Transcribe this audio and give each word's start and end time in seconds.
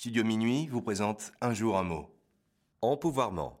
Studio 0.00 0.24
Minuit 0.24 0.66
vous 0.68 0.80
présente 0.80 1.30
Un 1.42 1.52
jour 1.52 1.76
un 1.76 1.82
mot. 1.82 2.08
Empouvoirment. 2.80 3.60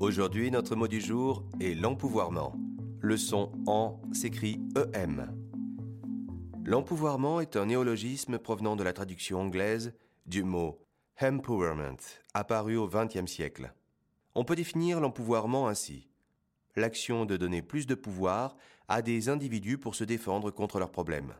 Aujourd'hui, 0.00 0.50
notre 0.50 0.74
mot 0.74 0.88
du 0.88 1.00
jour 1.00 1.44
est 1.60 1.80
l'empouvoirment. 1.80 2.56
Le 2.98 3.16
son 3.16 3.52
en 3.68 4.02
s'écrit 4.12 4.58
EM. 4.74 5.32
L'empouvoirment 6.64 7.40
est 7.40 7.54
un 7.54 7.66
néologisme 7.66 8.40
provenant 8.40 8.74
de 8.74 8.82
la 8.82 8.92
traduction 8.92 9.42
anglaise 9.42 9.94
du 10.26 10.42
mot 10.42 10.80
empowerment, 11.20 12.18
apparu 12.34 12.76
au 12.76 12.88
XXe 12.88 13.30
siècle. 13.30 13.72
On 14.34 14.42
peut 14.42 14.56
définir 14.56 14.98
l'empouvoirment 14.98 15.68
ainsi 15.68 16.08
l'action 16.76 17.24
de 17.24 17.36
donner 17.36 17.62
plus 17.62 17.86
de 17.86 17.94
pouvoir 17.94 18.56
à 18.88 19.02
des 19.02 19.28
individus 19.28 19.78
pour 19.78 19.94
se 19.94 20.04
défendre 20.04 20.50
contre 20.50 20.78
leurs 20.78 20.90
problèmes. 20.90 21.34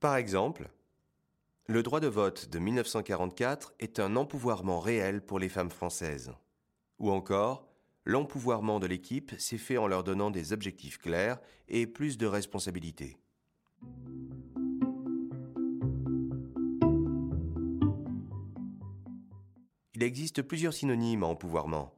Par 0.00 0.16
exemple, 0.16 0.70
le 1.66 1.82
droit 1.82 2.00
de 2.00 2.08
vote 2.08 2.48
de 2.48 2.58
1944 2.58 3.74
est 3.78 4.00
un 4.00 4.16
empouvoirment 4.16 4.80
réel 4.80 5.20
pour 5.24 5.38
les 5.38 5.48
femmes 5.48 5.70
françaises. 5.70 6.32
Ou 6.98 7.10
encore, 7.10 7.68
l'empouvoirment 8.04 8.80
de 8.80 8.86
l'équipe 8.86 9.32
s'est 9.38 9.58
fait 9.58 9.78
en 9.78 9.86
leur 9.86 10.02
donnant 10.02 10.30
des 10.30 10.52
objectifs 10.52 10.98
clairs 10.98 11.38
et 11.68 11.86
plus 11.86 12.18
de 12.18 12.26
responsabilités. 12.26 13.16
Il 19.94 20.02
existe 20.02 20.42
plusieurs 20.42 20.72
synonymes 20.72 21.22
à 21.22 21.26
empouvoirment. 21.26 21.92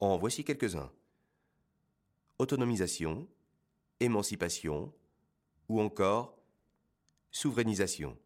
En 0.00 0.16
voici 0.16 0.42
quelques-uns 0.42 0.90
autonomisation, 2.42 3.28
émancipation 4.00 4.92
ou 5.68 5.80
encore 5.80 6.36
souverainisation. 7.30 8.18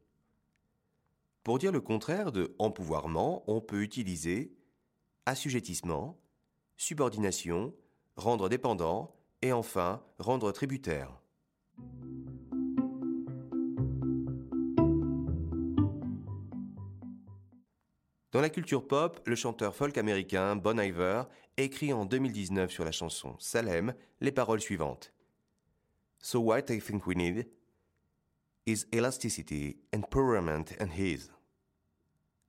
Pour 1.45 1.59
dire 1.59 1.71
le 1.71 1.80
contraire 1.80 2.32
de 2.32 2.57
empouvoirment, 2.59 3.45
on 3.46 3.60
peut 3.60 3.82
utiliser 3.82 4.57
assujettissement, 5.26 6.18
subordination, 6.76 7.74
rendre 8.16 8.49
dépendant 8.49 9.15
et 9.43 9.52
enfin 9.52 10.02
rendre 10.19 10.51
tributaire. 10.51 11.21
Dans 18.37 18.42
la 18.42 18.51
culture 18.51 18.87
pop, 18.87 19.18
le 19.24 19.34
chanteur 19.34 19.74
folk 19.74 19.96
américain 19.96 20.56
Bon 20.56 20.79
Iver 20.79 21.23
écrit 21.56 21.95
en 21.95 22.04
2019 22.04 22.70
sur 22.70 22.84
la 22.84 22.92
chanson 22.92 23.34
Salem 23.38 23.95
les 24.20 24.30
paroles 24.30 24.60
suivantes. 24.60 25.15
So 26.20 26.40
what 26.40 26.68
I 26.68 26.79
think 26.79 27.07
we 27.07 27.16
need 27.16 27.48
is 28.66 28.84
elasticity, 28.92 29.79
empowerment 29.90 30.74
and 30.79 30.88
ease. 30.98 31.32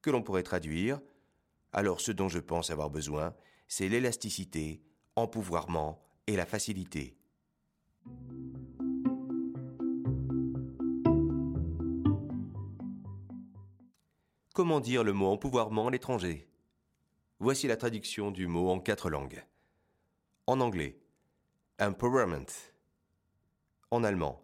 Que 0.01 0.09
l'on 0.09 0.23
pourrait 0.23 0.43
traduire 0.43 0.99
Alors 1.71 2.01
ce 2.01 2.11
dont 2.11 2.27
je 2.27 2.39
pense 2.39 2.69
avoir 2.69 2.89
besoin, 2.89 3.33
c'est 3.69 3.87
l'élasticité, 3.87 4.81
empouvoirment 5.15 6.01
et 6.27 6.35
la 6.35 6.45
facilité. 6.45 7.15
Comment 14.57 14.79
dire 14.79 15.03
le 15.03 15.13
mot 15.13 15.27
empouvoirment 15.27 15.87
à 15.87 15.91
l'étranger 15.91 16.47
Voici 17.37 17.67
la 17.67 17.77
traduction 17.77 18.31
du 18.31 18.47
mot 18.47 18.71
en 18.71 18.79
quatre 18.79 19.11
langues. 19.11 19.45
En 20.47 20.59
anglais, 20.61 20.97
empowerment. 21.79 22.47
En 23.91 24.03
allemand, 24.03 24.41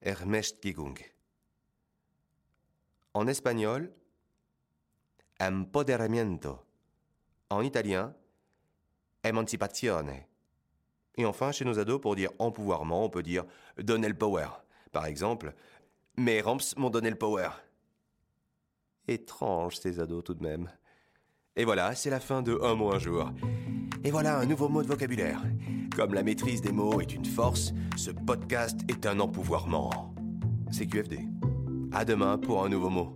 Ermächtigung. 0.00 0.98
En 3.12 3.26
espagnol, 3.26 3.92
empoderamiento. 5.38 6.64
En 7.50 7.60
italien, 7.60 8.14
emancipazione. 9.22 10.24
Et 11.18 11.26
enfin, 11.26 11.52
chez 11.52 11.66
nos 11.66 11.78
ados, 11.78 12.00
pour 12.00 12.16
dire 12.16 12.30
empouvoirment, 12.38 13.04
on 13.04 13.10
peut 13.10 13.22
dire 13.22 13.44
donner 13.76 14.08
le 14.08 14.16
power. 14.16 14.48
Par 14.92 15.04
exemple, 15.04 15.52
mes 16.16 16.40
ramps 16.40 16.74
m'ont 16.78 16.88
donné 16.88 17.10
le 17.10 17.18
power. 17.18 17.50
Étrange 19.08 19.76
ces 19.76 20.00
ados 20.00 20.24
tout 20.24 20.34
de 20.34 20.42
même. 20.42 20.70
Et 21.56 21.64
voilà, 21.64 21.94
c'est 21.94 22.10
la 22.10 22.20
fin 22.20 22.42
de 22.42 22.58
Un 22.62 22.74
mot 22.74 22.92
un 22.92 22.98
jour. 22.98 23.30
Et 24.02 24.10
voilà 24.10 24.38
un 24.38 24.46
nouveau 24.46 24.68
mot 24.68 24.82
de 24.82 24.88
vocabulaire. 24.88 25.42
Comme 25.94 26.14
la 26.14 26.22
maîtrise 26.22 26.60
des 26.60 26.72
mots 26.72 27.00
est 27.00 27.14
une 27.14 27.24
force, 27.24 27.72
ce 27.96 28.10
podcast 28.10 28.80
est 28.88 29.06
un 29.06 29.20
empouvoirment. 29.20 30.14
C'est 30.70 30.86
QFD. 30.86 31.20
À 31.92 32.04
demain 32.04 32.38
pour 32.38 32.64
un 32.64 32.68
nouveau 32.68 32.90
mot. 32.90 33.14